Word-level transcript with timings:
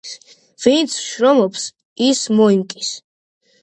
ვინც 0.63 0.95
შრომობს, 1.09 1.69
ის 2.09 2.27
მოიმკის. 2.43 2.95